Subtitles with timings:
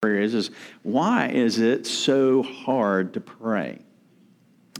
[0.00, 0.50] prayer is, is
[0.82, 3.78] why is it so hard to pray?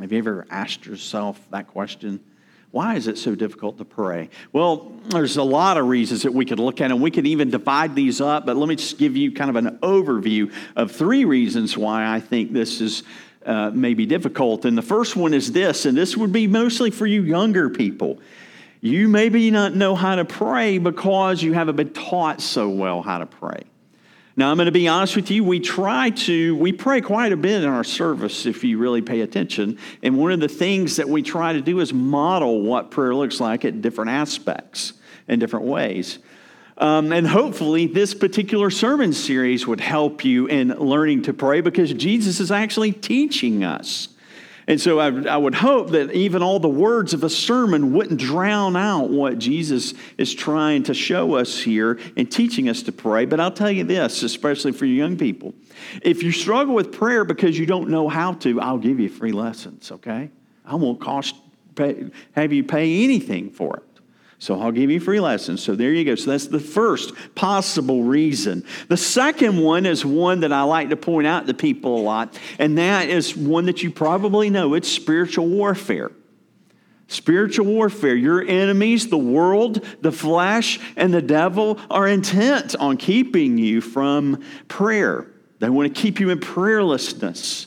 [0.00, 2.20] Have you ever asked yourself that question?
[2.70, 4.30] Why is it so difficult to pray?
[4.54, 7.50] Well, there's a lot of reasons that we could look at, and we could even
[7.50, 11.26] divide these up, but let me just give you kind of an overview of three
[11.26, 13.02] reasons why I think this is
[13.44, 14.64] uh, maybe difficult.
[14.64, 18.20] And the first one is this, and this would be mostly for you younger people.
[18.80, 23.18] You maybe not know how to pray because you haven't been taught so well how
[23.18, 23.64] to pray.
[24.40, 25.44] Now, I'm going to be honest with you.
[25.44, 29.20] We try to, we pray quite a bit in our service if you really pay
[29.20, 29.76] attention.
[30.02, 33.38] And one of the things that we try to do is model what prayer looks
[33.38, 34.94] like at different aspects
[35.28, 36.20] and different ways.
[36.78, 41.92] Um, and hopefully, this particular sermon series would help you in learning to pray because
[41.92, 44.08] Jesus is actually teaching us
[44.70, 48.20] and so I, I, would hope that even all the words of a sermon wouldn't
[48.20, 53.24] drown out what Jesus is trying to show us here and teaching us to pray.
[53.24, 55.54] But I'll tell you this, especially for young people.
[56.02, 59.32] If you struggle with prayer because you don't know how to, I'll give you free
[59.32, 60.30] lessons, okay?
[60.64, 61.34] I won't cost
[61.74, 63.82] pay, have you pay anything for it.
[64.40, 65.62] So I'll give you free lessons.
[65.62, 66.14] So there you go.
[66.14, 68.64] So that's the first possible reason.
[68.88, 72.38] The second one is one that I like to point out to people a lot,
[72.58, 76.10] and that is one that you probably know it's spiritual warfare.
[77.06, 78.14] Spiritual warfare.
[78.14, 84.42] Your enemies, the world, the flesh, and the devil, are intent on keeping you from
[84.68, 85.26] prayer.
[85.58, 87.66] They want to keep you in prayerlessness.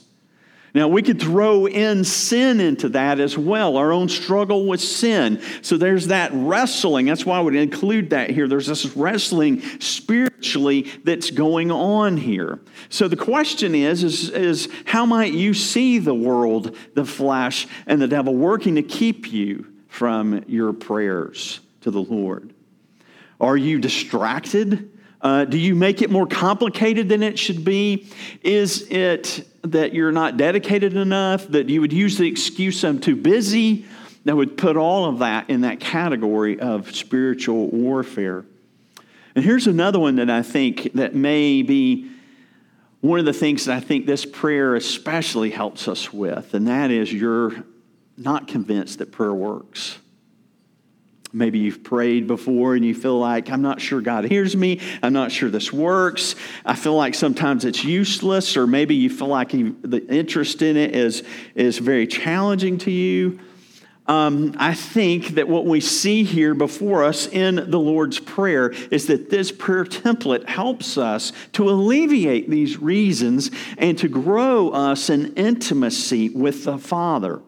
[0.75, 5.39] Now, we could throw in sin into that as well, our own struggle with sin.
[5.61, 7.05] So there's that wrestling.
[7.05, 8.47] That's why I would include that here.
[8.47, 12.59] There's this wrestling spiritually that's going on here.
[12.89, 18.01] So the question is, is, is how might you see the world, the flesh, and
[18.01, 22.51] the devil working to keep you from your prayers to the Lord?
[23.39, 24.89] Are you distracted?
[25.23, 28.11] Uh, do you make it more complicated than it should be?
[28.41, 31.47] Is it that you're not dedicated enough?
[31.47, 33.85] That you would use the excuse, I'm too busy?
[34.25, 38.43] That would put all of that in that category of spiritual warfare.
[39.33, 42.11] And here's another one that I think that may be
[42.99, 46.91] one of the things that I think this prayer especially helps us with, and that
[46.91, 47.63] is you're
[48.17, 49.97] not convinced that prayer works.
[51.35, 54.79] Maybe you've prayed before and you feel like, I'm not sure God hears me.
[55.01, 56.35] I'm not sure this works.
[56.63, 60.95] I feel like sometimes it's useless, or maybe you feel like the interest in it
[60.95, 61.23] is,
[61.55, 63.39] is very challenging to you.
[64.05, 69.07] Um, I think that what we see here before us in the Lord's Prayer is
[69.07, 75.33] that this prayer template helps us to alleviate these reasons and to grow us in
[75.35, 77.41] intimacy with the Father.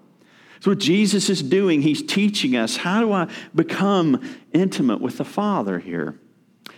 [0.65, 4.19] So, what Jesus is doing, he's teaching us how do I become
[4.51, 6.19] intimate with the Father here?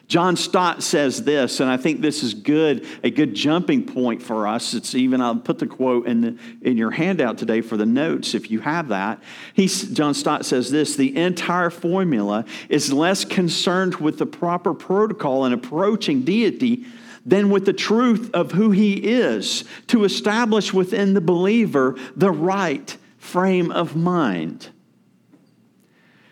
[0.09, 4.45] John Stott says this, and I think this is good, a good jumping point for
[4.45, 4.73] us.
[4.73, 8.33] It's even, I'll put the quote in, the, in your handout today for the notes
[8.33, 9.23] if you have that.
[9.53, 15.45] He's, John Stott says this the entire formula is less concerned with the proper protocol
[15.45, 16.85] in approaching deity
[17.25, 22.97] than with the truth of who he is to establish within the believer the right
[23.27, 24.69] frame of mind.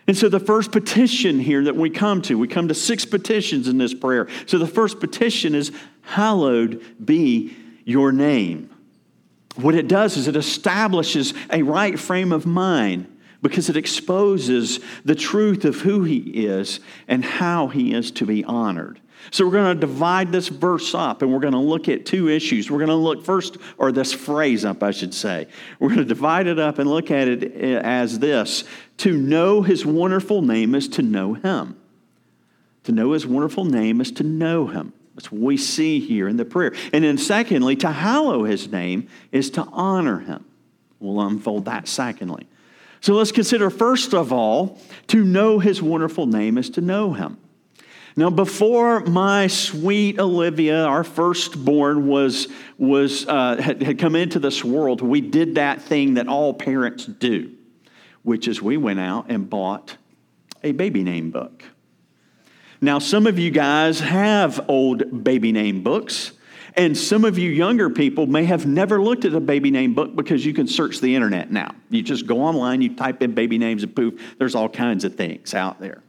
[0.06, 3.66] And so, the first petition here that we come to, we come to six petitions
[3.66, 4.28] in this prayer.
[4.46, 8.70] So, the first petition is, Hallowed be your name.
[9.56, 15.14] What it does is it establishes a right frame of mind because it exposes the
[15.14, 19.00] truth of who he is and how he is to be honored.
[19.30, 22.28] So we're going to divide this verse up and we're going to look at two
[22.28, 22.70] issues.
[22.70, 25.48] We're going to look first, or this phrase up, I should say.
[25.78, 28.64] We're going to divide it up and look at it eh, as this
[28.98, 31.76] To know his wonderful name is to know him.
[32.84, 34.92] To know his wonderful name is to know him.
[35.16, 36.74] That's what we see here in the prayer.
[36.92, 40.44] And then, secondly, to hallow his name is to honor him.
[41.00, 42.46] We'll unfold that secondly.
[43.00, 44.78] So let's consider, first of all,
[45.08, 47.38] to know his wonderful name is to know him.
[48.18, 54.64] Now, before my sweet Olivia, our firstborn, was, was, uh, had, had come into this
[54.64, 57.52] world, we did that thing that all parents do,
[58.22, 59.98] which is we went out and bought
[60.64, 61.62] a baby name book.
[62.80, 66.32] Now, some of you guys have old baby name books.
[66.78, 70.14] And some of you younger people may have never looked at a baby name book
[70.14, 71.74] because you can search the internet now.
[71.88, 75.14] You just go online, you type in baby names, and poof, there's all kinds of
[75.14, 76.02] things out there.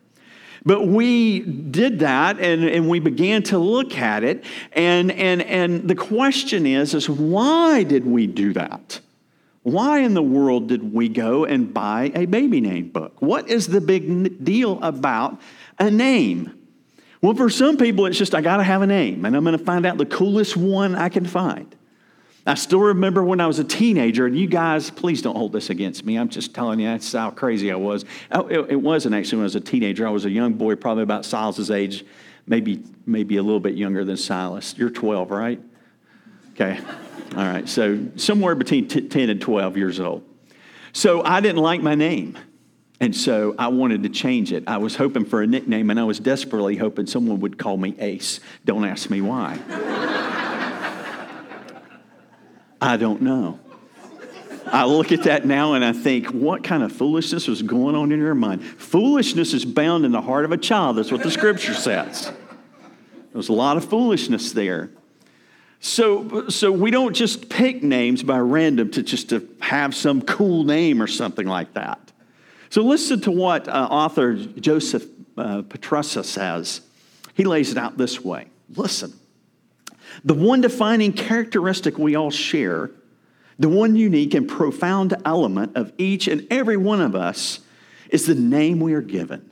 [0.65, 4.43] But we did that and, and we began to look at it.
[4.73, 8.99] And, and, and the question is, is why did we do that?
[9.63, 13.21] Why in the world did we go and buy a baby name book?
[13.21, 15.41] What is the big deal about
[15.77, 16.57] a name?
[17.21, 19.57] Well, for some people, it's just I got to have a name, and I'm going
[19.57, 21.75] to find out the coolest one I can find.
[22.47, 25.69] I still remember when I was a teenager, and you guys, please don't hold this
[25.69, 26.17] against me.
[26.17, 28.05] I'm just telling you, that's how crazy I was.
[28.31, 30.07] Oh, it wasn't actually when I was a teenager.
[30.07, 32.05] I was a young boy, probably about Silas's age,
[32.45, 34.75] maybe, maybe a little bit younger than Silas.
[34.77, 35.59] You're 12, right?
[36.53, 36.79] Okay.
[37.35, 37.67] All right.
[37.67, 40.23] So somewhere between t- 10 and 12 years old.
[40.93, 42.37] So I didn't like my name.
[42.99, 44.63] And so I wanted to change it.
[44.67, 47.93] I was hoping for a nickname, and I was desperately hoping someone would call me
[47.99, 48.39] Ace.
[48.65, 50.33] Don't ask me why.
[52.81, 53.59] I don't know.
[54.65, 58.11] I look at that now and I think, what kind of foolishness was going on
[58.11, 58.63] in your mind?
[58.65, 60.97] Foolishness is bound in the heart of a child.
[60.97, 62.31] That's what the scripture says.
[63.31, 64.89] There's a lot of foolishness there.
[65.79, 70.63] So, so we don't just pick names by random to just to have some cool
[70.63, 72.11] name or something like that.
[72.69, 75.05] So listen to what uh, author Joseph
[75.37, 76.81] uh, Petrusa says.
[77.35, 78.47] He lays it out this way.
[78.75, 79.13] Listen.
[80.23, 82.91] The one defining characteristic we all share,
[83.59, 87.59] the one unique and profound element of each and every one of us,
[88.09, 89.51] is the name we are given.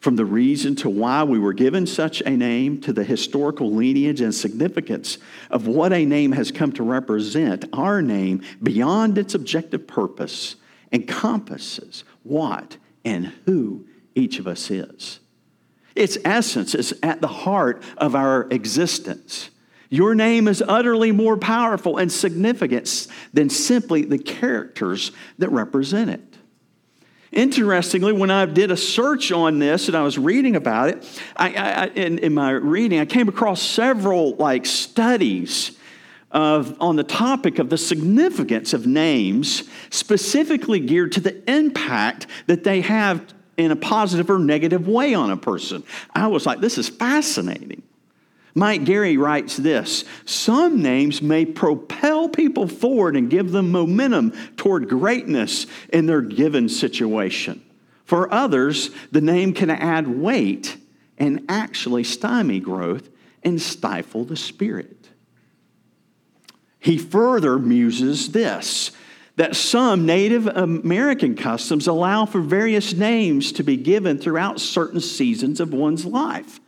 [0.00, 4.20] From the reason to why we were given such a name to the historical lineage
[4.20, 5.18] and significance
[5.48, 10.56] of what a name has come to represent, our name, beyond its objective purpose,
[10.90, 13.86] encompasses what and who
[14.16, 15.20] each of us is.
[15.94, 19.50] Its essence is at the heart of our existence.
[19.90, 26.32] Your name is utterly more powerful and significant than simply the characters that represent it.
[27.30, 31.54] Interestingly, when I did a search on this and I was reading about it, I,
[31.54, 35.76] I, in, in my reading, I came across several like studies
[36.30, 42.64] of, on the topic of the significance of names, specifically geared to the impact that
[42.64, 45.82] they have in a positive or negative way on a person.
[46.14, 47.82] I was like, this is fascinating.
[48.54, 54.88] Mike Gary writes this Some names may propel people forward and give them momentum toward
[54.88, 57.62] greatness in their given situation.
[58.04, 60.76] For others, the name can add weight
[61.16, 63.08] and actually stymie growth
[63.42, 65.08] and stifle the spirit.
[66.78, 68.90] He further muses this
[69.36, 75.58] that some Native American customs allow for various names to be given throughout certain seasons
[75.58, 76.60] of one's life.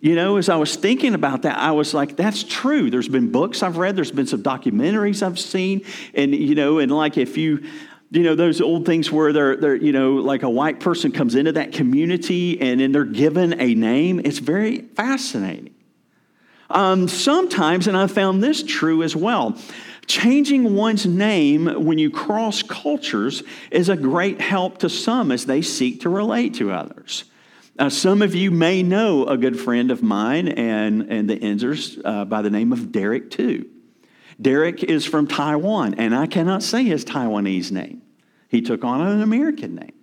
[0.00, 2.90] You know, as I was thinking about that, I was like, that's true.
[2.90, 5.84] There's been books I've read, there's been some documentaries I've seen,
[6.14, 7.64] and, you know, and like if you,
[8.10, 11.34] you know, those old things where they're, they're, you know, like a white person comes
[11.34, 15.74] into that community and then they're given a name, it's very fascinating.
[16.70, 19.56] Um, sometimes, and I found this true as well,
[20.06, 25.62] changing one's name when you cross cultures is a great help to some as they
[25.62, 27.24] seek to relate to others.
[27.78, 32.00] Uh, some of you may know a good friend of mine and, and the Enzers
[32.04, 33.68] uh, by the name of Derek, too.
[34.40, 38.02] Derek is from Taiwan, and I cannot say his Taiwanese name.
[38.48, 39.95] He took on an American name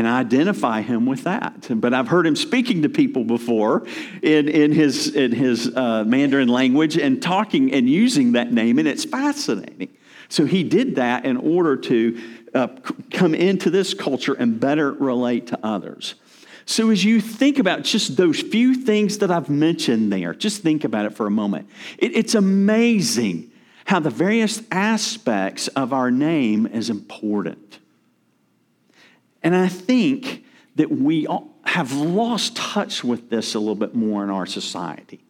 [0.00, 1.66] and I identify him with that.
[1.68, 3.86] But I've heard him speaking to people before
[4.22, 8.88] in, in his, in his uh, Mandarin language and talking and using that name, and
[8.88, 9.90] it's fascinating.
[10.30, 12.22] So he did that in order to
[12.54, 12.68] uh,
[13.10, 16.14] come into this culture and better relate to others.
[16.64, 20.84] So, as you think about just those few things that I've mentioned there, just think
[20.84, 21.68] about it for a moment.
[21.98, 23.50] It, it's amazing
[23.84, 27.80] how the various aspects of our name is important.
[29.42, 30.44] And I think
[30.76, 31.26] that we
[31.64, 35.20] have lost touch with this a little bit more in our society.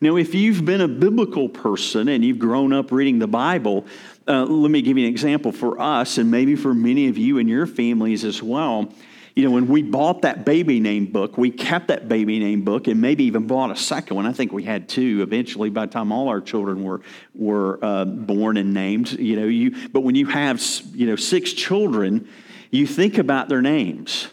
[0.00, 3.86] Now, if you've been a biblical person and you've grown up reading the Bible,
[4.28, 7.38] uh, let me give you an example for us, and maybe for many of you
[7.38, 8.92] and your families as well.
[9.34, 12.86] You know, when we bought that baby name book, we kept that baby name book
[12.86, 14.26] and maybe even bought a second one.
[14.26, 17.00] I think we had two eventually by the time all our children were,
[17.34, 19.12] were uh, born and named.
[19.12, 20.62] You know, you, but when you have,
[20.92, 22.28] you know, six children,
[22.76, 24.28] you think about their names.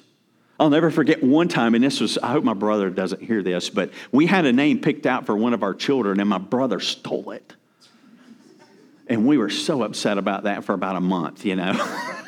[0.60, 3.69] I'll never forget one time, and this was, I hope my brother doesn't hear this,
[3.69, 6.79] but we had a name picked out for one of our children, and my brother
[6.79, 7.53] stole it.
[9.07, 11.74] And we were so upset about that for about a month, you know.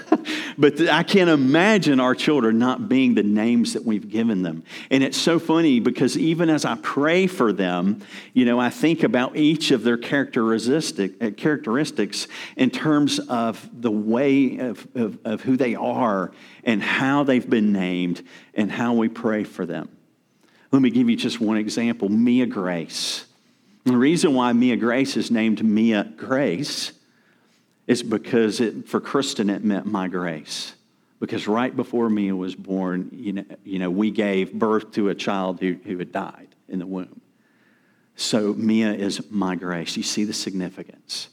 [0.58, 4.64] but I can't imagine our children not being the names that we've given them.
[4.90, 8.02] And it's so funny because even as I pray for them,
[8.34, 13.92] you know, I think about each of their characteristic, uh, characteristics in terms of the
[13.92, 16.32] way of, of, of who they are
[16.64, 19.90] and how they've been named and how we pray for them.
[20.72, 23.26] Let me give you just one example Mia Grace.
[23.86, 26.94] The reason why Mia Grace is named Mia Grace
[27.88, 30.74] is because it, for Kristen it meant my grace
[31.24, 35.16] because right before Mia was born, you know, you know we gave birth to a
[35.16, 37.22] child who, who had died in the womb.
[38.18, 39.96] So Mia is my grace.
[39.96, 41.30] You see the significance.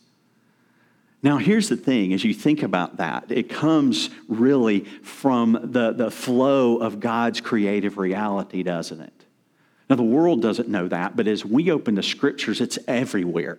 [1.24, 6.10] Now, here's the thing as you think about that, it comes really from the, the
[6.10, 9.24] flow of God's creative reality, doesn't it?
[9.90, 13.58] Now, the world doesn't know that, but as we open the scriptures, it's everywhere.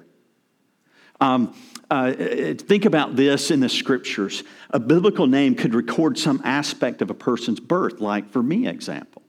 [1.20, 1.54] Um,
[1.92, 2.14] uh,
[2.54, 4.44] think about this in the scriptures.
[4.70, 9.22] A biblical name could record some aspect of a person's birth, like for me, example.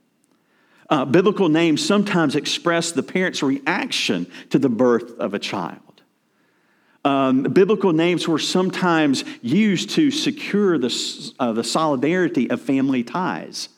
[0.88, 5.80] Uh, biblical names sometimes express the parent's reaction to the birth of a child.
[7.04, 13.70] Um, biblical names were sometimes used to secure the, uh, the solidarity of family ties.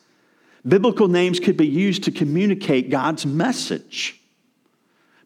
[0.67, 4.21] Biblical names could be used to communicate God's message.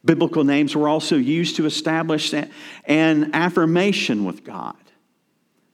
[0.08, 4.74] Biblical names were also used to establish an affirmation with God.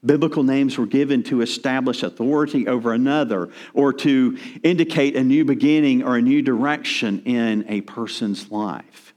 [0.05, 6.03] Biblical names were given to establish authority over another or to indicate a new beginning
[6.03, 9.15] or a new direction in a person's life.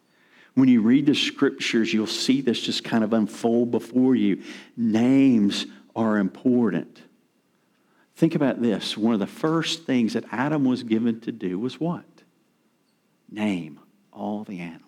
[0.53, 4.43] When you read the scriptures, you'll see this just kind of unfold before you.
[4.77, 7.01] Names are important.
[8.15, 8.95] Think about this.
[8.95, 12.05] One of the first things that Adam was given to do was what?
[13.31, 13.79] Name
[14.13, 14.87] all the animals.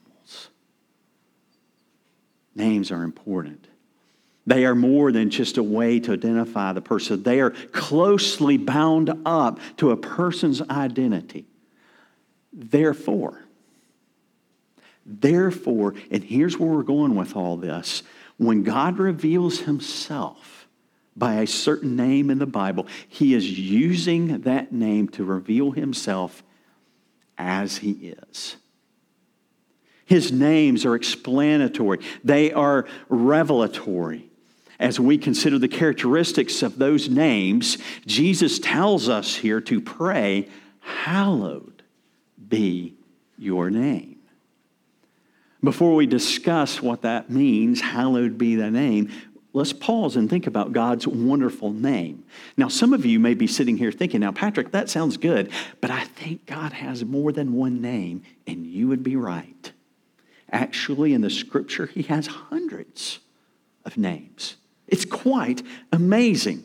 [2.56, 3.68] Names are important.
[4.46, 9.12] They are more than just a way to identify the person, they are closely bound
[9.26, 11.46] up to a person's identity.
[12.52, 13.44] Therefore,
[15.06, 18.02] therefore, and here's where we're going with all this
[18.38, 20.68] when God reveals himself,
[21.16, 26.42] by a certain name in the Bible, he is using that name to reveal himself
[27.38, 28.56] as he is.
[30.10, 34.26] His names are explanatory, they are revelatory.
[34.80, 40.48] As we consider the characteristics of those names, Jesus tells us here to pray,
[40.80, 41.84] Hallowed
[42.48, 42.96] be
[43.38, 44.18] your name.
[45.64, 49.12] Before we discuss what that means, hallowed be the name,
[49.54, 52.24] let's pause and think about God's wonderful name.
[52.58, 55.52] Now, some of you may be sitting here thinking, now, Patrick, that sounds good,
[55.82, 59.72] but I think God has more than one name, and you would be right.
[60.52, 63.20] Actually, in the scripture, he has hundreds
[63.86, 64.56] of names.
[64.88, 66.64] It's quite amazing.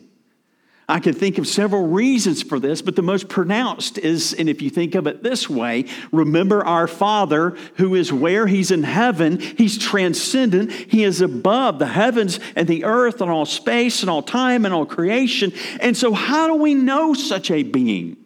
[0.87, 4.61] I can think of several reasons for this, but the most pronounced is, and if
[4.61, 9.39] you think of it this way, remember our Father who is where He's in heaven.
[9.39, 10.71] He's transcendent.
[10.71, 14.75] He is above the heavens and the earth and all space and all time and
[14.75, 15.53] all creation.
[15.79, 18.17] And so, how do we know such a being?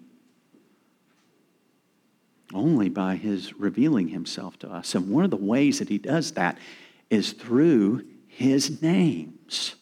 [2.53, 4.96] Only by His revealing Himself to us.
[4.96, 6.58] And one of the ways that He does that
[7.10, 9.75] is through His names.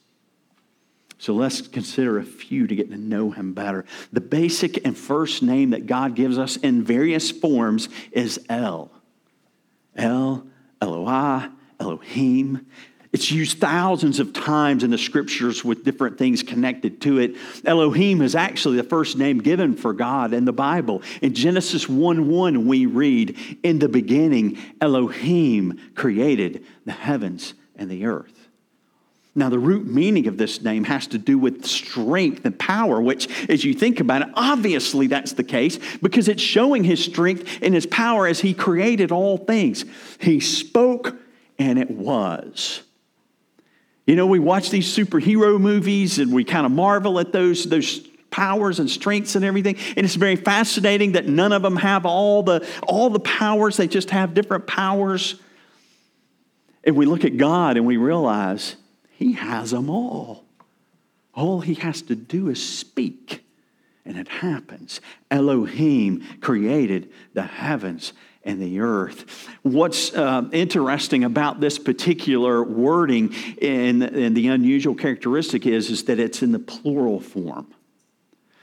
[1.20, 3.86] So let's consider a few to get to know him better.
[4.14, 8.92] The basic and first name that God gives us in various forms is El.
[9.96, 10.46] El,
[10.80, 12.68] Eloah, Elohim.
[13.14, 17.36] It's used thousands of times in the scriptures with different things connected to it.
[17.66, 21.02] Elohim is actually the first name given for God in the Bible.
[21.22, 28.06] In Genesis 1 1, we read, In the beginning, Elohim created the heavens and the
[28.06, 28.34] earth.
[29.36, 33.48] Now, the root meaning of this name has to do with strength and power, which,
[33.48, 37.76] as you think about it, obviously that's the case because it's showing his strength and
[37.76, 39.86] his power as he created all things.
[40.20, 41.16] He spoke
[41.60, 42.82] and it was.
[44.08, 48.00] You know, we watch these superhero movies and we kind of marvel at those, those
[48.32, 49.76] powers and strengths and everything.
[49.98, 53.88] And it's very fascinating that none of them have all the, all the powers, they
[53.88, 55.36] just have different powers.
[56.86, 58.78] And we look at God and we realize
[59.12, 60.46] he has them all.
[61.34, 63.44] All he has to do is speak,
[64.08, 65.02] and it happens.
[65.30, 69.50] Elohim created the heavens and the earth.
[69.64, 76.20] What's uh, interesting about this particular wording and, and the unusual characteristic is, is that
[76.20, 77.68] it's in the plural form.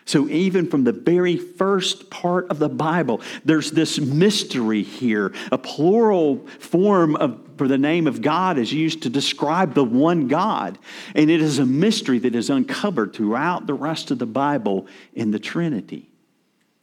[0.06, 5.32] So, even from the very first part of the Bible, there's this mystery here.
[5.50, 10.28] A plural form of, for the name of God is used to describe the one
[10.28, 10.78] God.
[11.14, 15.30] And it is a mystery that is uncovered throughout the rest of the Bible in
[15.30, 16.10] the Trinity.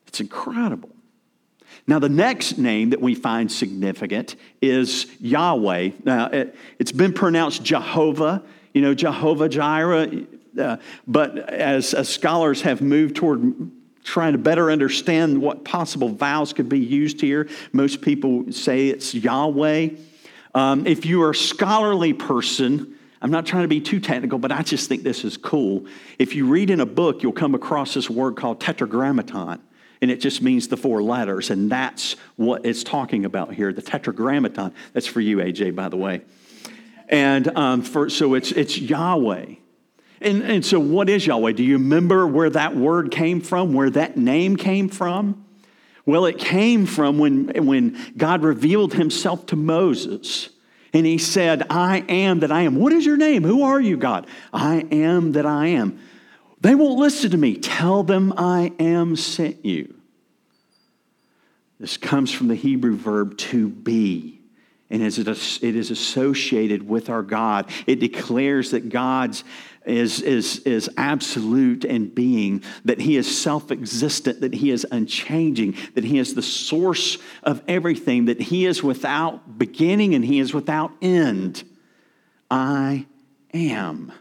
[0.08, 0.90] It's incredible.
[1.88, 5.92] Now, the next name that we find significant is Yahweh.
[6.04, 8.44] Now, it, has been pronounced Jehovah.
[8.74, 10.25] You know, Jehovah Jireh
[10.60, 13.72] uh, but as, as scholars have moved toward
[14.04, 19.13] trying to better understand what possible vowels could be used here, most people say it's
[19.13, 19.90] Yahweh.
[20.53, 24.51] Um, if you are a scholarly person, I'm not trying to be too technical, but
[24.51, 25.86] I just think this is cool.
[26.17, 29.62] If you read in a book, you'll come across this word called tetragrammaton,
[30.01, 33.81] and it just means the four letters, and that's what it's talking about here the
[33.81, 34.74] tetragrammaton.
[34.93, 36.22] That's for you, AJ, by the way.
[37.08, 39.55] And um, for, so it's, it's Yahweh.
[40.22, 41.53] And, and so, what is Yahweh?
[41.53, 45.46] Do you remember where that word came from, where that name came from?
[46.05, 50.50] Well, it came from when, when God revealed himself to Moses.
[50.93, 52.75] And he said, I am that I am.
[52.75, 53.43] What is your name?
[53.43, 54.27] Who are you, God?
[54.51, 56.00] I am that I am.
[56.60, 57.55] They won't listen to me.
[57.55, 59.96] Tell them I am sent you.
[61.79, 64.41] This comes from the Hebrew verb to be
[64.91, 65.17] and it
[65.63, 67.70] is associated with our God.
[67.88, 69.46] It declares that God's
[69.86, 75.76] is, is, is absolute in being, that He is self existent, that He is unchanging,
[75.96, 80.54] that He is the source of everything, that He is without beginning and He is
[80.54, 81.64] without end.
[82.50, 83.06] I
[83.54, 84.12] am.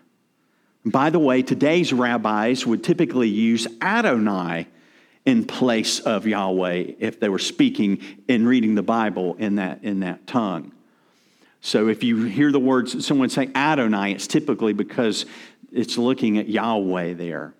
[0.84, 4.66] By the way, today's rabbis would typically use Adonai
[5.26, 10.00] in place of Yahweh if they were speaking and reading the Bible in that, in
[10.00, 10.72] that tongue.
[11.60, 15.26] So if you hear the words someone say Adonai, it's typically because
[15.72, 17.54] it's looking at Yahweh there.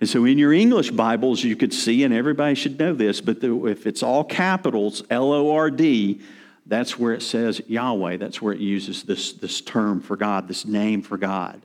[0.00, 3.40] And so in your English Bibles, you could see, and everybody should know this, but
[3.40, 6.20] the, if it's all capitals, L O R D,
[6.66, 8.16] that's where it says Yahweh.
[8.16, 11.62] That's where it uses this, this term for God, this name for God.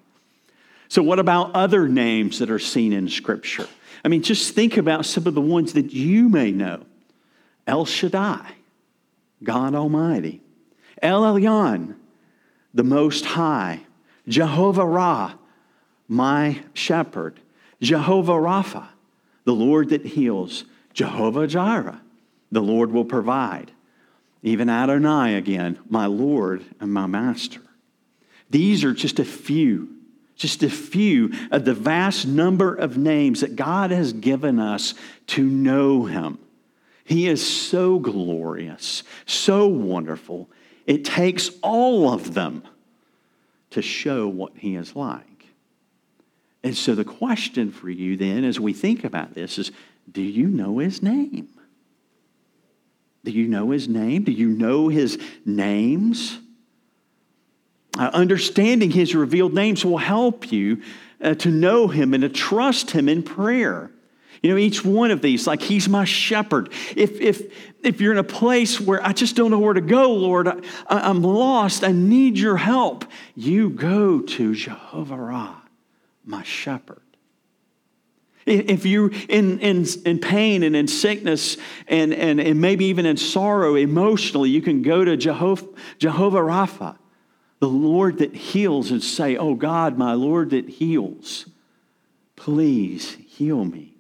[0.88, 3.68] So, what about other names that are seen in Scripture?
[4.06, 6.84] I mean, just think about some of the ones that you may know
[7.68, 8.54] El Shaddai,
[9.44, 10.42] God Almighty,
[11.02, 11.96] El Elyon,
[12.74, 13.82] the Most High,
[14.28, 15.34] Jehovah Ra,
[16.12, 17.40] my shepherd,
[17.82, 18.90] Jehovah Rapha,
[19.46, 22.02] the Lord that heals, Jehovah Jireh,
[22.52, 23.72] the Lord will provide.
[24.44, 27.62] Even Adonai again, my Lord and my master.
[28.50, 29.88] These are just a few
[30.42, 34.96] just a few of the vast number of names that God has given us
[35.28, 36.40] to know Him.
[37.04, 40.50] He is so glorious, so wonderful.
[40.88, 42.64] It takes all of them
[43.70, 45.31] to show what He is like.
[46.64, 49.72] And so the question for you then, as we think about this, is
[50.12, 51.50] do you know His name?
[53.24, 54.24] Do you know His name?
[54.24, 56.40] Do you know His names?
[57.98, 60.82] Uh, understanding his revealed names will help you
[61.22, 63.92] uh, to know him and to trust him in prayer.
[64.42, 66.72] You know, each one of these, like he's my shepherd.
[66.96, 70.14] If, if, if you're in a place where I just don't know where to go,
[70.14, 75.61] Lord, I, I'm lost, I need your help, you go to Jehovah Ra,
[76.26, 77.02] my shepherd.
[78.46, 81.58] If you're in, in, in pain and in sickness
[81.88, 85.68] and, and, and maybe even in sorrow emotionally, you can go to Jehovah,
[86.00, 86.98] Jehovah Rapha
[87.62, 91.46] the Lord that heals and say, Oh God, my Lord that heals,
[92.36, 93.91] please heal me.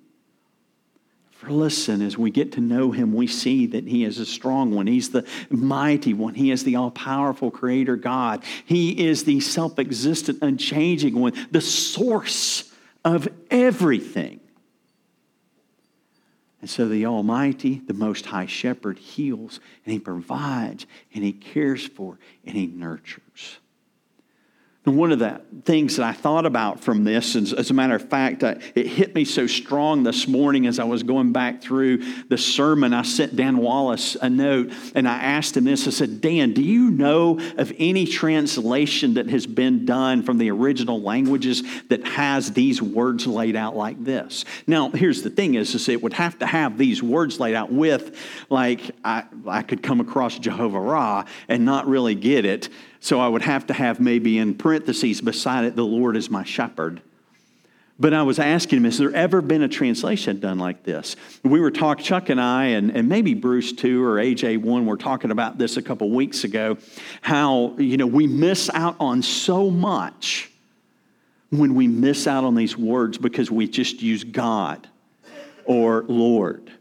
[1.48, 4.86] Listen, as we get to know him, we see that he is a strong one.
[4.86, 6.36] He's the mighty one.
[6.36, 8.44] He is the all powerful creator God.
[8.66, 12.72] He is the self existent, unchanging one, the source
[13.04, 14.40] of everything.
[16.62, 21.88] And so the Almighty, the Most High Shepherd, heals and He provides and He cares
[21.88, 23.58] for and He nurtures.
[24.84, 27.94] And one of the things that I thought about from this, as, as a matter
[27.94, 31.62] of fact, I, it hit me so strong this morning as I was going back
[31.62, 32.92] through the sermon.
[32.92, 35.88] I sent Dan Wallace a note and I asked him this.
[35.88, 40.50] I said, Dan, do you know of any translation that has been done from the
[40.50, 44.46] original languages that has these words laid out like this?
[44.66, 47.72] Now, here's the thing is, is it would have to have these words laid out
[47.72, 48.18] with,
[48.50, 52.70] like, I, I could come across Jehovah Ra and not really get it
[53.02, 56.44] so I would have to have maybe in parentheses beside it, the Lord is my
[56.44, 57.02] shepherd.
[58.00, 61.16] But I was asking him, has there ever been a translation done like this?
[61.44, 65.32] We were talking, Chuck and I, and, and maybe Bruce too, or AJ1, were talking
[65.32, 66.78] about this a couple weeks ago,
[67.22, 70.52] how, you know, we miss out on so much
[71.50, 74.88] when we miss out on these words because we just use God
[75.66, 76.72] or Lord.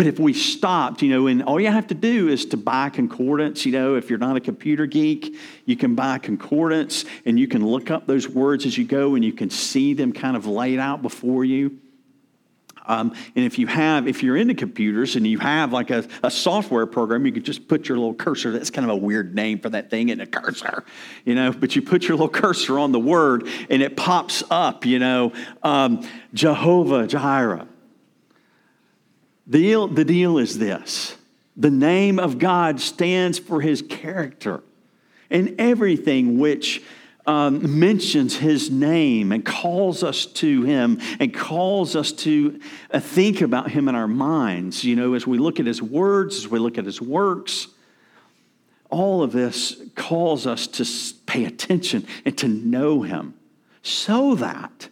[0.00, 2.88] But if we stopped, you know, and all you have to do is to buy
[2.88, 5.36] concordance, you know, if you're not a computer geek,
[5.66, 9.22] you can buy concordance and you can look up those words as you go and
[9.22, 11.78] you can see them kind of laid out before you.
[12.86, 16.30] Um, and if you have, if you're into computers and you have like a, a,
[16.30, 18.52] software program, you could just put your little cursor.
[18.52, 20.82] That's kind of a weird name for that thing, and a cursor,
[21.26, 21.52] you know.
[21.52, 25.34] But you put your little cursor on the word, and it pops up, you know,
[25.62, 27.68] um, Jehovah Jireh,
[29.50, 31.16] the deal, the deal is this
[31.56, 34.62] the name of God stands for his character
[35.28, 36.82] and everything which
[37.26, 42.60] um, mentions his name and calls us to him and calls us to
[42.92, 44.84] uh, think about him in our minds.
[44.84, 47.66] You know, as we look at his words, as we look at his works,
[48.88, 50.86] all of this calls us to
[51.26, 53.34] pay attention and to know him
[53.82, 54.88] so that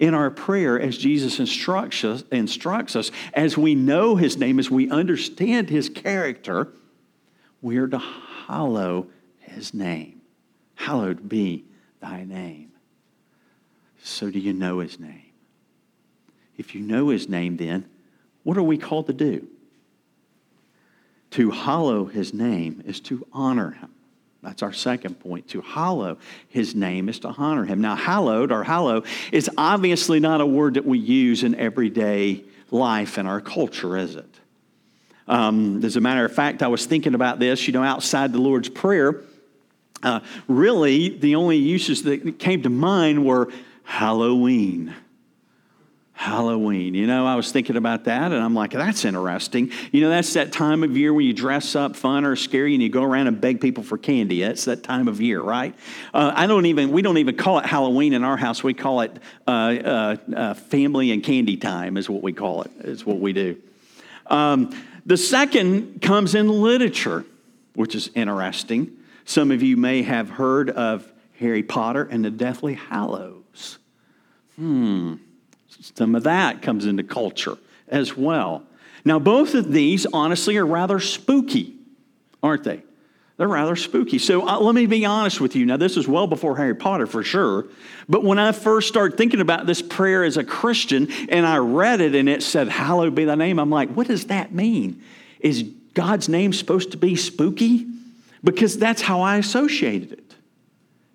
[0.00, 4.70] in our prayer, as Jesus instructs us, instructs us, as we know his name, as
[4.70, 6.68] we understand his character,
[7.60, 9.08] we are to hallow
[9.38, 10.22] his name.
[10.74, 11.66] Hallowed be
[12.00, 12.72] thy name.
[14.02, 15.32] So, do you know his name?
[16.56, 17.84] If you know his name, then
[18.42, 19.46] what are we called to do?
[21.32, 23.90] To hallow his name is to honor him.
[24.42, 25.48] That's our second point.
[25.48, 27.80] To hallow his name is to honor him.
[27.80, 33.18] Now, hallowed or hallow is obviously not a word that we use in everyday life
[33.18, 34.26] in our culture, is it?
[35.28, 38.40] Um, as a matter of fact, I was thinking about this, you know, outside the
[38.40, 39.22] Lord's Prayer,
[40.02, 43.52] uh, really, the only uses that came to mind were
[43.84, 44.94] Halloween.
[46.20, 46.92] Halloween.
[46.92, 49.72] You know, I was thinking about that and I'm like, that's interesting.
[49.90, 52.82] You know, that's that time of year when you dress up fun or scary and
[52.82, 54.42] you go around and beg people for candy.
[54.42, 55.74] That's that time of year, right?
[56.12, 58.62] Uh, I don't even, we don't even call it Halloween in our house.
[58.62, 62.70] We call it uh, uh, uh family and candy time, is what we call it,
[62.80, 63.56] is what we do.
[64.26, 67.24] Um, the second comes in literature,
[67.74, 68.94] which is interesting.
[69.24, 73.78] Some of you may have heard of Harry Potter and the Deathly Hallows.
[74.56, 75.14] Hmm,
[75.80, 78.62] some of that comes into culture as well.
[79.04, 81.74] Now, both of these, honestly, are rather spooky,
[82.42, 82.82] aren't they?
[83.38, 84.18] They're rather spooky.
[84.18, 85.64] So uh, let me be honest with you.
[85.64, 87.66] Now, this is well before Harry Potter for sure.
[88.06, 92.02] But when I first started thinking about this prayer as a Christian and I read
[92.02, 95.02] it and it said, Hallowed be thy name, I'm like, what does that mean?
[95.38, 95.62] Is
[95.94, 97.86] God's name supposed to be spooky?
[98.42, 100.34] because that's how I associated it.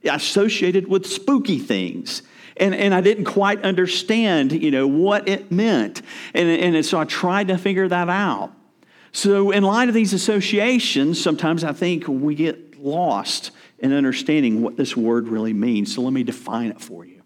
[0.10, 2.22] I associated with spooky things.
[2.58, 6.02] And, and I didn't quite understand, you know, what it meant.
[6.34, 8.54] And, and so I tried to figure that out.
[9.12, 14.78] So in light of these associations, sometimes I think we get lost in understanding what
[14.78, 15.96] this word really means.
[15.96, 17.22] So let me define it for you.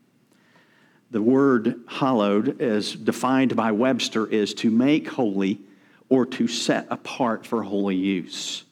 [1.12, 5.62] The word hallowed, as defined by Webster, is to make holy
[6.08, 8.64] or to set apart for holy use.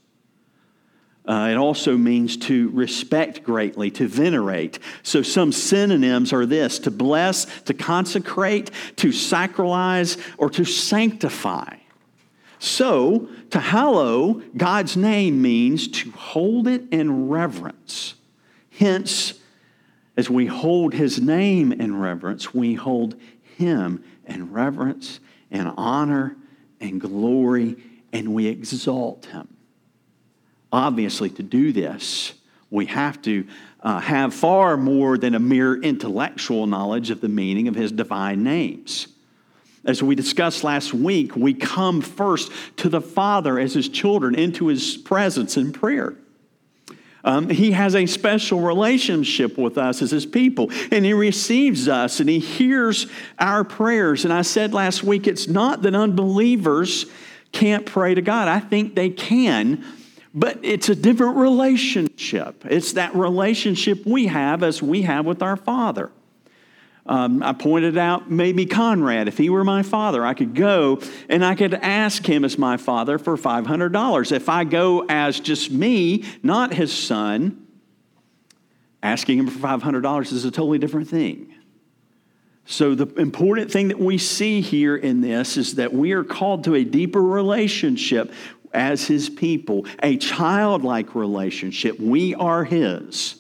[1.28, 4.80] Uh, it also means to respect greatly, to venerate.
[5.04, 11.76] So, some synonyms are this to bless, to consecrate, to sacralize, or to sanctify.
[12.60, 18.16] So, to hallow God's name means to hold it in reverence.
[18.72, 19.34] Hence,
[20.16, 23.16] as we hold his name in reverence, we hold
[23.58, 25.20] him in reverence
[25.52, 26.38] and honor
[26.80, 27.76] and glory,
[28.14, 29.57] and we exalt him.
[30.72, 32.34] Obviously, to do this,
[32.70, 33.48] we have to
[33.82, 38.44] uh, have far more than a mere intellectual knowledge of the meaning of his divine
[38.44, 39.08] names.
[39.86, 44.68] As we discussed last week, we come first to the Father as his children into
[44.68, 46.16] his presence in prayer.
[47.24, 52.20] Um, he has a special relationship with us as his people, and he receives us
[52.20, 53.08] and he hears
[53.40, 54.24] our prayers.
[54.24, 57.06] And I said last week, it's not that unbelievers
[57.52, 58.48] can't pray to God.
[58.48, 59.86] I think they can,
[60.38, 62.64] but it's a different relationship.
[62.70, 66.12] It's that relationship we have as we have with our Father.
[67.08, 71.44] Um, I pointed out maybe Conrad, if he were my father, I could go and
[71.44, 74.32] I could ask him as my father for $500.
[74.32, 77.66] If I go as just me, not his son,
[79.02, 81.54] asking him for $500 is a totally different thing.
[82.70, 86.66] So, the important thing that we see here in this is that we are called
[86.66, 88.34] to a deeper relationship
[88.74, 92.00] as his people, a childlike relationship.
[92.00, 93.36] We are his.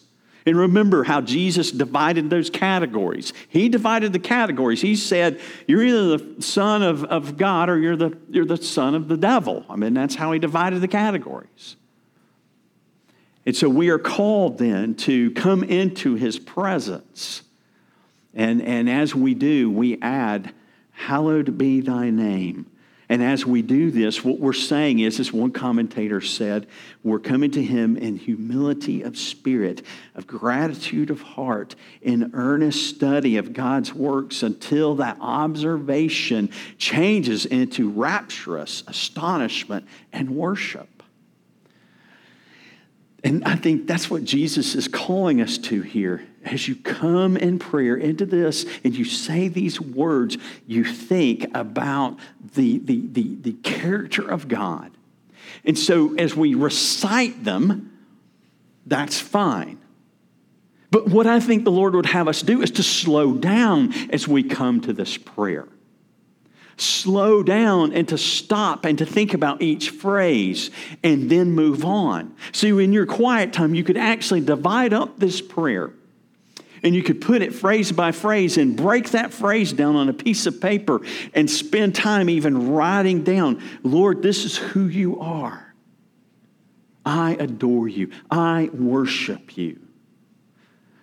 [0.47, 3.33] And remember how Jesus divided those categories.
[3.49, 4.81] He divided the categories.
[4.81, 8.95] He said, You're either the son of, of God or you're the, you're the son
[8.95, 9.65] of the devil.
[9.69, 11.75] I mean, that's how he divided the categories.
[13.45, 17.43] And so we are called then to come into his presence.
[18.33, 20.53] And, and as we do, we add,
[20.91, 22.71] Hallowed be thy name.
[23.09, 26.67] And as we do this, what we're saying is, as one commentator said,
[27.03, 29.81] we're coming to him in humility of spirit,
[30.15, 37.89] of gratitude of heart, in earnest study of God's works until that observation changes into
[37.89, 40.96] rapturous astonishment and worship.
[43.23, 46.25] And I think that's what Jesus is calling us to here.
[46.43, 52.17] As you come in prayer into this and you say these words, you think about
[52.53, 54.91] the, the, the, the character of God.
[55.65, 57.91] And so as we recite them,
[58.85, 59.79] that's fine.
[60.89, 64.27] But what I think the Lord would have us do is to slow down as
[64.27, 65.67] we come to this prayer.
[66.77, 70.69] Slow down and to stop and to think about each phrase
[71.03, 72.35] and then move on.
[72.51, 75.91] So, in your quiet time, you could actually divide up this prayer
[76.83, 80.13] and you could put it phrase by phrase and break that phrase down on a
[80.13, 81.01] piece of paper
[81.33, 85.73] and spend time even writing down, Lord, this is who you are.
[87.05, 88.11] I adore you.
[88.29, 89.86] I worship you.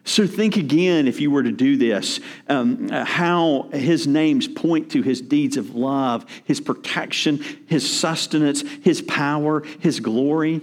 [0.05, 4.91] So think again, if you were to do this, um, uh, how his names point
[4.91, 10.61] to his deeds of love, his protection, his sustenance, his power, his glory.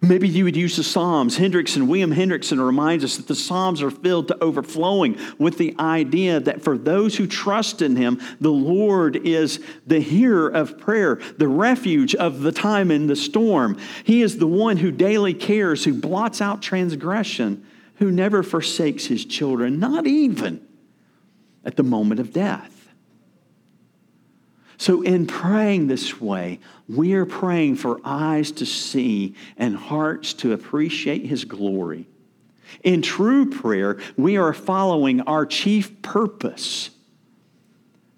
[0.00, 1.36] Maybe you would use the Psalms.
[1.36, 6.40] Hendriksen, William Hendriksen reminds us that the Psalms are filled to overflowing with the idea
[6.40, 11.48] that for those who trust in him, the Lord is the hearer of prayer, the
[11.48, 13.76] refuge of the time in the storm.
[14.04, 17.66] He is the one who daily cares, who blots out transgression
[18.00, 20.66] who never forsakes his children, not even
[21.64, 22.88] at the moment of death.
[24.78, 26.58] So, in praying this way,
[26.88, 32.08] we are praying for eyes to see and hearts to appreciate his glory.
[32.82, 36.88] In true prayer, we are following our chief purpose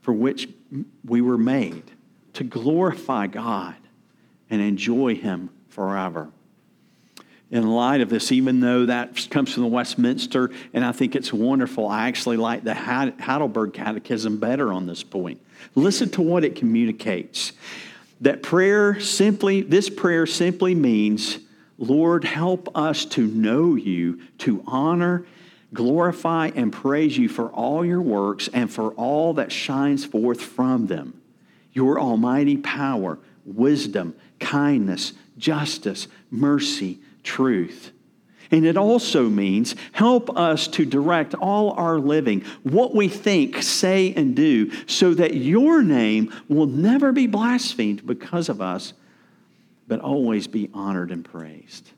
[0.03, 0.49] for which
[1.05, 1.90] we were made
[2.35, 3.75] to glorify God
[4.49, 6.31] and enjoy him forever
[7.52, 11.34] in light of this, even though that comes from the Westminster, and I think it's
[11.34, 11.86] wonderful.
[11.86, 15.38] I actually like the Heidelberg Catechism better on this point.
[15.74, 17.52] Listen to what it communicates.
[18.22, 21.40] That prayer simply, this prayer simply means,
[21.76, 25.26] Lord, help us to know you, to honor,
[25.74, 30.86] glorify, and praise you for all your works and for all that shines forth from
[30.86, 31.20] them.
[31.74, 37.92] Your almighty power, wisdom, kindness, justice, mercy, truth.
[38.52, 44.12] And it also means help us to direct all our living, what we think, say,
[44.14, 48.92] and do, so that your name will never be blasphemed because of us,
[49.88, 51.90] but always be honored and praised.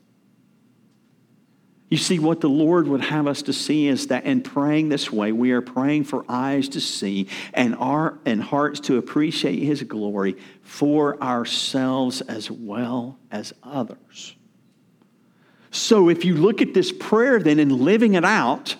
[1.89, 5.11] You see, what the Lord would have us to see is that in praying this
[5.11, 9.83] way, we are praying for eyes to see and, our, and hearts to appreciate His
[9.83, 14.35] glory for ourselves as well as others.
[15.75, 18.75] So if you look at this prayer then and living it out,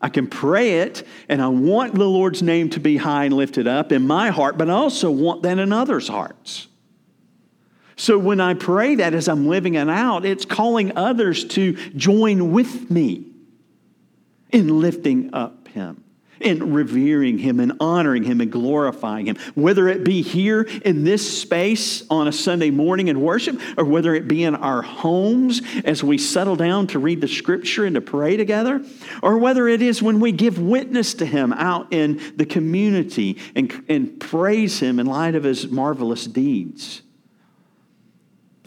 [0.00, 3.66] I can pray it, and I want the Lord's name to be high and lifted
[3.66, 6.68] up in my heart, but I also want that in others' hearts.
[7.96, 12.52] So when I pray that as I'm living it out, it's calling others to join
[12.52, 13.26] with me
[14.50, 16.04] in lifting up Him
[16.40, 19.36] in revering him and honoring him and glorifying him.
[19.54, 24.14] Whether it be here in this space on a Sunday morning in worship, or whether
[24.14, 28.00] it be in our homes as we settle down to read the scripture and to
[28.00, 28.84] pray together,
[29.22, 33.84] or whether it is when we give witness to him out in the community and,
[33.88, 37.02] and praise him in light of his marvelous deeds.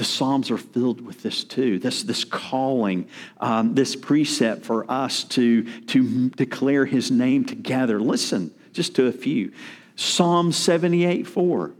[0.01, 3.07] The Psalms are filled with this too, this, this calling,
[3.39, 7.99] um, this precept for us to, to declare his name together.
[7.99, 9.51] Listen just to a few.
[9.95, 11.73] Psalm 78 4.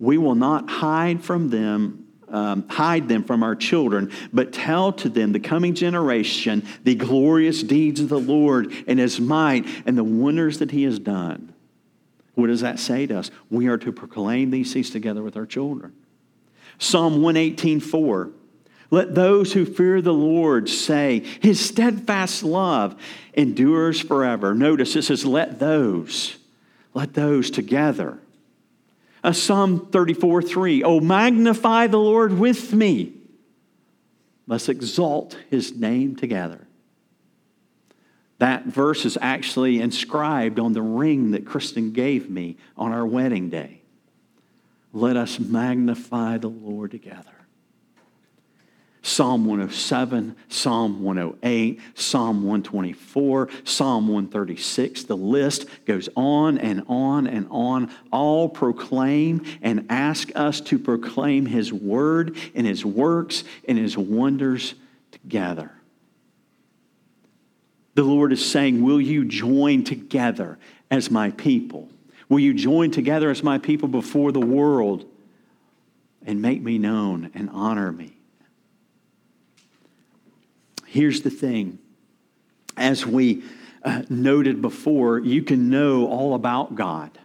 [0.00, 5.08] We will not hide from them um, hide them from our children, but tell to
[5.08, 10.02] them, the coming generation, the glorious deeds of the Lord and his might and the
[10.02, 11.54] wonders that he has done.
[12.34, 13.30] What does that say to us?
[13.50, 15.94] We are to proclaim these things together with our children.
[16.78, 18.32] Psalm 118:4.
[18.90, 22.94] Let those who fear the Lord say, His steadfast love
[23.34, 24.54] endures forever.
[24.54, 26.36] Notice it says, Let those,
[26.94, 28.18] let those together.
[29.24, 30.82] Uh, Psalm 34 3.
[30.84, 33.12] Oh, magnify the Lord with me.
[34.46, 36.66] Let's exalt his name together.
[38.38, 43.50] That verse is actually inscribed on the ring that Kristen gave me on our wedding
[43.50, 43.80] day.
[44.96, 47.30] Let us magnify the Lord together.
[49.02, 55.04] Psalm 107, Psalm 108, Psalm 124, Psalm 136.
[55.04, 57.90] The list goes on and on and on.
[58.10, 64.76] All proclaim and ask us to proclaim His word and His works and His wonders
[65.12, 65.72] together.
[67.96, 70.58] The Lord is saying, Will you join together
[70.90, 71.90] as my people?
[72.28, 75.04] Will you join together as my people before the world
[76.24, 78.12] and make me known and honor me?
[80.86, 81.78] Here's the thing.
[82.76, 83.42] As we
[83.82, 87.18] uh, noted before, you can know all about God,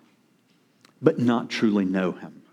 [1.01, 2.43] but not truly know Him.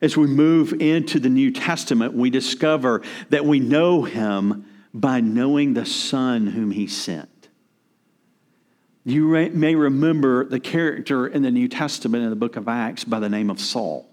[0.00, 5.74] As we move into the New Testament, we discover that we know Him, by knowing
[5.74, 7.37] the Son whom he sent.
[9.08, 13.18] You may remember the character in the New Testament in the book of Acts by
[13.18, 14.06] the name of Saul.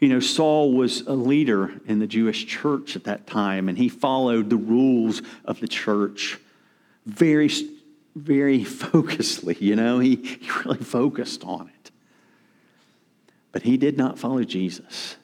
[0.00, 3.88] You know, Saul was a leader in the Jewish church at that time, and he
[3.88, 6.40] followed the rules of the church
[7.06, 7.48] very,
[8.16, 9.60] very focusedly.
[9.60, 11.92] You know, he, he really focused on it.
[13.52, 15.14] But he did not follow Jesus.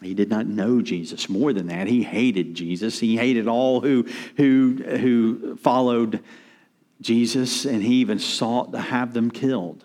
[0.00, 1.28] He did not know Jesus.
[1.28, 3.00] More than that, he hated Jesus.
[3.00, 6.22] He hated all who, who, who followed
[7.02, 9.84] Jesus, and he even sought to have them killed.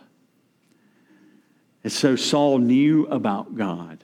[1.84, 4.04] And so Saul knew about God.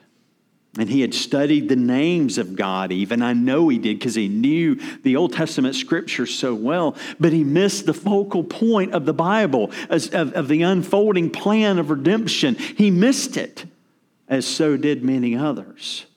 [0.79, 3.21] And he had studied the names of God, even.
[3.21, 6.95] I know he did because he knew the Old Testament scripture so well.
[7.19, 11.77] But he missed the focal point of the Bible, as, of, of the unfolding plan
[11.77, 12.55] of redemption.
[12.55, 13.65] He missed it,
[14.27, 16.07] as so did many others.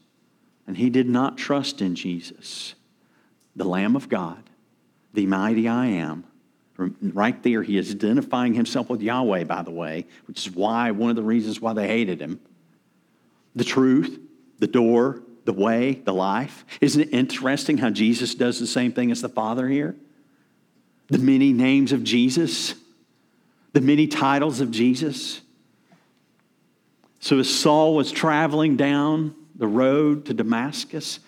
[0.67, 2.75] And he did not trust in Jesus,
[3.55, 4.43] the Lamb of God,
[5.13, 6.25] the mighty I am.
[6.79, 11.11] Right there, he is identifying himself with Yahweh, by the way, which is why one
[11.11, 12.41] of the reasons why they hated him.
[13.55, 14.19] The truth,
[14.59, 16.67] the door, the way, the life.
[16.81, 19.97] Isn't it interesting how Jesus does the same thing as the Father here?
[21.09, 22.75] The many names of Jesus,
[23.73, 25.41] the many titles of Jesus.
[27.21, 31.21] So as Saul was traveling down the road to Damascus,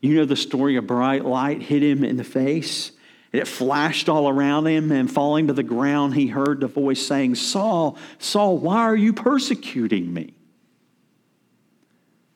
[0.00, 2.92] you know the story a bright light hit him in the face.
[3.34, 7.34] It flashed all around him, and falling to the ground, he heard the voice saying,
[7.34, 10.34] Saul, Saul, why are you persecuting me?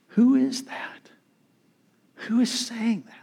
[0.09, 1.11] Who is that?
[2.15, 3.15] Who is saying that?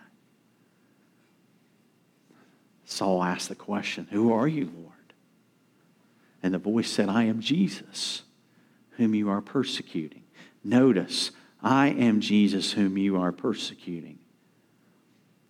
[2.85, 4.93] Saul asked the question, Who are you, Lord?
[6.41, 8.21] And the voice said, I am Jesus,
[8.91, 10.23] whom you are persecuting.
[10.63, 14.19] Notice, I am Jesus, whom you are persecuting.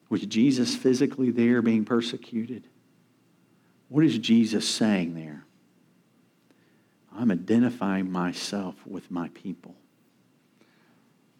[0.09, 2.67] Was Jesus physically there being persecuted?
[3.89, 5.45] What is Jesus saying there?
[7.17, 9.75] I'm identifying myself with my people.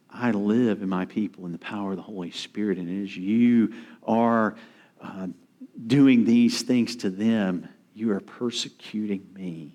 [0.09, 2.77] I live in my people in the power of the Holy Spirit.
[2.77, 3.73] And as you
[4.03, 4.55] are
[5.01, 5.27] uh,
[5.85, 9.73] doing these things to them, you are persecuting me.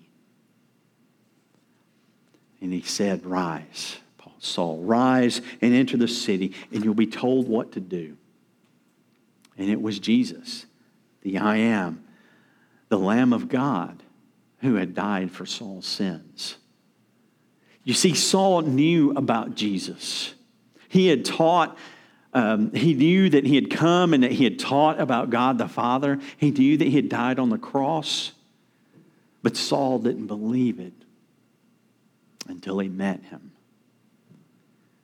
[2.59, 7.47] And he said, Rise, Paul, Saul, rise and enter the city, and you'll be told
[7.47, 8.17] what to do.
[9.61, 10.65] And it was Jesus,
[11.21, 12.03] the I am,
[12.89, 14.01] the Lamb of God,
[14.61, 16.57] who had died for Saul's sins.
[17.83, 20.33] You see, Saul knew about Jesus.
[20.89, 21.77] He had taught,
[22.33, 25.67] um, he knew that he had come and that he had taught about God the
[25.67, 26.19] Father.
[26.37, 28.31] He knew that he had died on the cross.
[29.43, 30.93] But Saul didn't believe it
[32.47, 33.51] until he met him.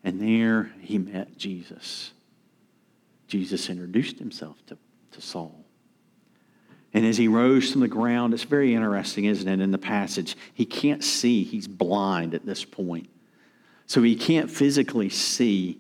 [0.04, 2.12] And there he met Jesus.
[3.27, 4.77] Jesus introduced himself to,
[5.11, 5.65] to Saul.
[6.93, 10.35] And as he rose from the ground, it's very interesting, isn't it, in the passage?
[10.53, 13.09] He can't see, he's blind at this point.
[13.85, 15.79] So he can't physically see,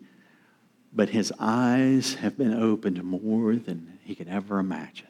[0.93, 5.07] but his eyes have been opened more than he could ever imagine.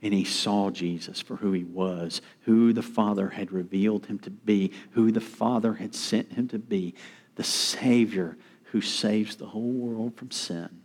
[0.00, 4.30] And he saw Jesus for who he was, who the Father had revealed him to
[4.30, 6.94] be, who the Father had sent him to be,
[7.34, 8.36] the Savior
[8.72, 10.82] who saves the whole world from sin.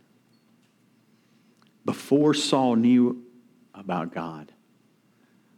[1.84, 3.24] Before Saul knew
[3.74, 4.52] about God.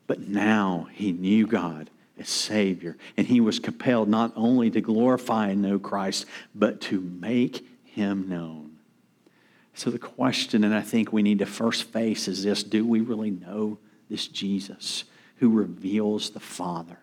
[0.07, 5.49] But now he knew God as Savior, and he was compelled not only to glorify
[5.49, 8.79] and know Christ, but to make him known.
[9.75, 13.01] So, the question, and I think we need to first face, is this do we
[13.01, 15.05] really know this Jesus
[15.37, 16.99] who reveals the Father?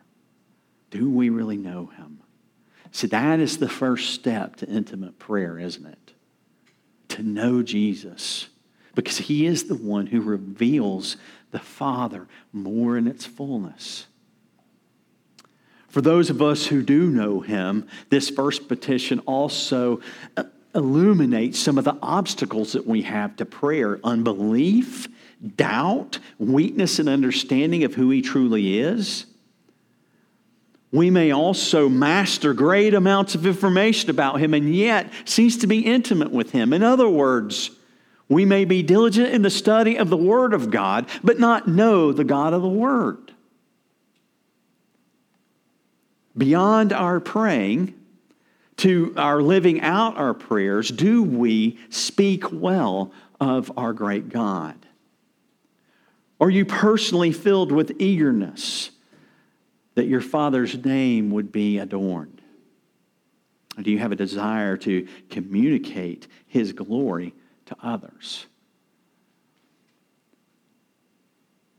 [0.90, 2.23] Do we really know him?
[2.94, 6.14] See, that is the first step to intimate prayer, isn't it?
[7.10, 8.48] To know Jesus
[8.94, 11.18] because he is the one who reveals
[11.50, 14.06] the Father more in its fullness.
[15.88, 20.00] For those of us who do know him, this first petition also
[20.38, 20.44] uh,
[20.76, 25.08] illuminates some of the obstacles that we have to prayer unbelief,
[25.56, 29.26] doubt, weakness in understanding of who he truly is.
[30.94, 35.80] We may also master great amounts of information about him and yet cease to be
[35.80, 36.72] intimate with him.
[36.72, 37.72] In other words,
[38.30, 42.12] we may be diligent in the study of the Word of God, but not know
[42.12, 43.34] the God of the Word.
[46.38, 47.96] Beyond our praying,
[48.78, 54.76] to our living out our prayers, do we speak well of our great God?
[56.40, 58.92] Are you personally filled with eagerness
[59.96, 62.42] that your Father's name would be adorned?
[63.78, 67.34] Or do you have a desire to communicate His glory
[67.66, 68.46] to others.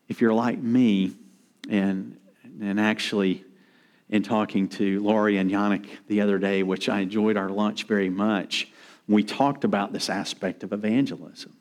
[0.09, 1.13] If you're like me,
[1.69, 2.19] and,
[2.61, 3.45] and actually,
[4.11, 8.11] in talking to Laurie and Yannick the other day, which I enjoyed our lunch very
[8.11, 8.69] much,
[9.09, 11.57] we talked about this aspect of evangelism.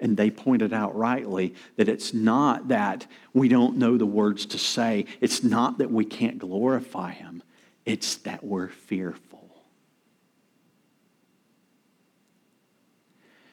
[0.00, 4.58] And they pointed out rightly that it's not that we don't know the words to
[4.58, 7.42] say, it's not that we can't glorify Him,
[7.84, 9.28] it's that we're fearful.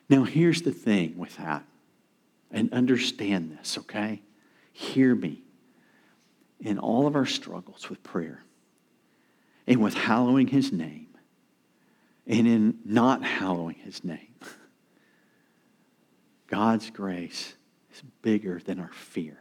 [0.07, 1.63] Now, here's the thing with that,
[2.51, 4.21] and understand this, okay?
[4.71, 5.41] Hear me.
[6.59, 8.43] In all of our struggles with prayer
[9.67, 11.07] and with hallowing His name
[12.27, 14.34] and in not hallowing His name,
[16.47, 17.55] God's grace
[17.93, 19.37] is bigger than our fear.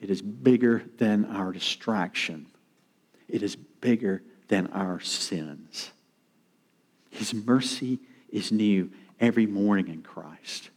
[0.00, 2.46] It is bigger than our distraction.
[3.28, 5.90] It is bigger than our sins.
[7.10, 10.70] His mercy is new every morning in Christ.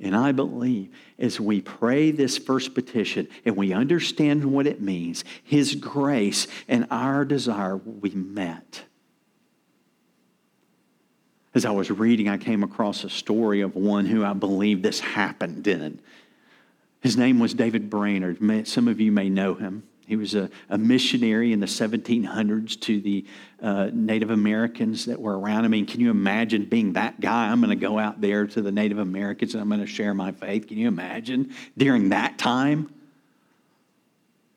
[0.00, 5.24] And I believe as we pray this first petition and we understand what it means,
[5.42, 8.84] His grace and our desire will be met.
[11.58, 15.00] As I was reading, I came across a story of one who I believe this
[15.00, 15.98] happened in.
[17.00, 18.38] His name was David Brainerd.
[18.68, 19.82] Some of you may know him.
[20.06, 23.24] He was a, a missionary in the 1700s to the
[23.60, 25.64] uh, Native Americans that were around.
[25.64, 27.48] I mean, can you imagine being that guy?
[27.48, 30.14] I'm going to go out there to the Native Americans and I'm going to share
[30.14, 30.68] my faith.
[30.68, 32.88] Can you imagine during that time?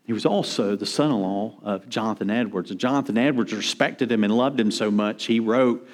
[0.03, 2.69] He was also the son in law of Jonathan Edwards.
[2.69, 5.89] And Jonathan Edwards respected him and loved him so much, he wrote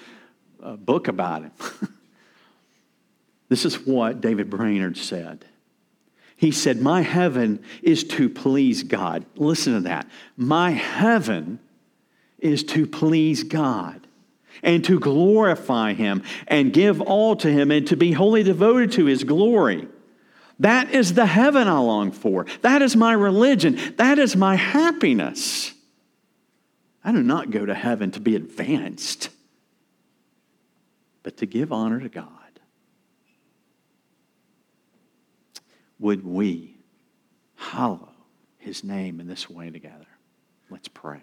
[0.62, 1.52] a book about him.
[3.50, 5.46] this is what David Brainerd said.
[6.36, 9.26] He said, My heaven is to please God.
[9.36, 10.08] Listen to that.
[10.36, 11.60] My heaven
[12.40, 14.06] is to please God
[14.64, 19.06] and to glorify Him and give all to Him and to be wholly devoted to
[19.06, 19.88] His glory.
[20.60, 22.46] That is the heaven I long for.
[22.62, 23.80] That is my religion.
[23.98, 25.74] That is my happiness.
[27.04, 29.30] I do not go to heaven to be advanced,
[31.24, 32.48] but to give honor to God.
[36.00, 36.78] would we
[37.56, 38.10] hallow
[38.58, 40.08] his name in this way together?
[40.70, 41.22] Let's pray.